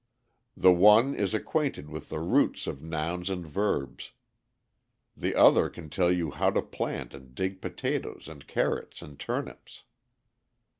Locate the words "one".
0.73-1.13